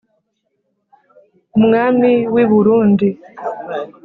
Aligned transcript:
umwami 1.57 2.11
w'i 2.33 2.45
burundi: 2.51 3.07